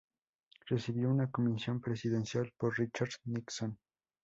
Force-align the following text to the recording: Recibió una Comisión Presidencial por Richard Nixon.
Recibió 0.65 1.11
una 1.11 1.29
Comisión 1.29 1.79
Presidencial 1.79 2.51
por 2.57 2.75
Richard 2.75 3.11
Nixon. 3.25 3.77